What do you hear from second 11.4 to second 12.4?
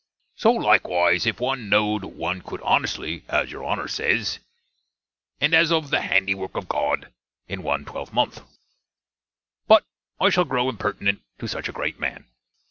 such a grate man.